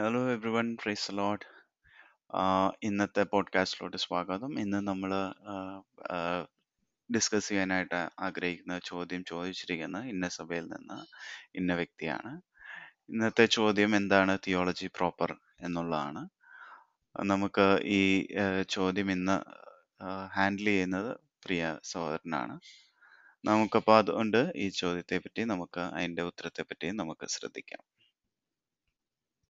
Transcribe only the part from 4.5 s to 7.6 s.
ഇന്ന് നമ്മൾ ഡിസ്കസ്